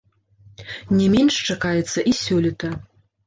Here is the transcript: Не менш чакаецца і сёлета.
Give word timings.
Не 1.01 1.09
менш 1.15 1.35
чакаецца 1.55 1.99
і 2.13 2.17
сёлета. 2.23 2.73